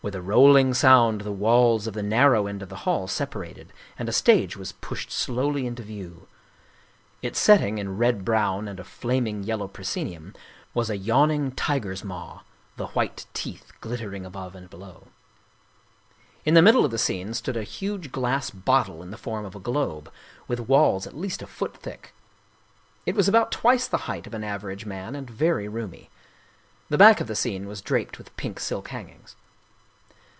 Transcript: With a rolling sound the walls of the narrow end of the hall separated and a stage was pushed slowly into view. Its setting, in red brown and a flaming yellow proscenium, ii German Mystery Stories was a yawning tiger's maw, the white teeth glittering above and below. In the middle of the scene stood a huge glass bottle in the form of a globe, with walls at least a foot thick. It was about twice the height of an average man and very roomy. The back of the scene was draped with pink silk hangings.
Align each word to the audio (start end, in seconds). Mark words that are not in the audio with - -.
With 0.00 0.14
a 0.14 0.22
rolling 0.22 0.72
sound 0.72 1.20
the 1.22 1.32
walls 1.32 1.86
of 1.88 1.92
the 1.92 2.04
narrow 2.04 2.46
end 2.46 2.62
of 2.62 2.68
the 2.70 2.76
hall 2.86 3.08
separated 3.08 3.72
and 3.98 4.08
a 4.08 4.12
stage 4.12 4.56
was 4.56 4.72
pushed 4.72 5.10
slowly 5.10 5.66
into 5.66 5.82
view. 5.82 6.28
Its 7.20 7.38
setting, 7.38 7.76
in 7.78 7.98
red 7.98 8.24
brown 8.24 8.68
and 8.68 8.78
a 8.80 8.84
flaming 8.84 9.42
yellow 9.42 9.66
proscenium, 9.68 10.32
ii 10.32 10.32
German 10.32 10.32
Mystery 10.32 10.64
Stories 10.64 10.74
was 10.74 10.90
a 10.90 10.96
yawning 10.96 11.52
tiger's 11.52 12.04
maw, 12.04 12.40
the 12.78 12.86
white 12.92 13.26
teeth 13.34 13.72
glittering 13.82 14.24
above 14.24 14.54
and 14.54 14.70
below. 14.70 15.08
In 16.46 16.54
the 16.54 16.62
middle 16.62 16.84
of 16.86 16.90
the 16.92 16.96
scene 16.96 17.34
stood 17.34 17.56
a 17.58 17.62
huge 17.64 18.10
glass 18.12 18.48
bottle 18.50 19.02
in 19.02 19.10
the 19.10 19.18
form 19.18 19.44
of 19.44 19.56
a 19.56 19.60
globe, 19.60 20.10
with 20.46 20.60
walls 20.60 21.06
at 21.08 21.18
least 21.18 21.42
a 21.42 21.46
foot 21.46 21.76
thick. 21.76 22.14
It 23.04 23.14
was 23.16 23.28
about 23.28 23.50
twice 23.52 23.86
the 23.88 23.98
height 24.08 24.26
of 24.28 24.32
an 24.32 24.44
average 24.44 24.86
man 24.86 25.14
and 25.16 25.28
very 25.28 25.66
roomy. 25.68 26.08
The 26.88 26.96
back 26.98 27.20
of 27.20 27.26
the 27.26 27.36
scene 27.36 27.66
was 27.66 27.82
draped 27.82 28.16
with 28.16 28.34
pink 28.38 28.58
silk 28.60 28.88
hangings. 28.88 29.34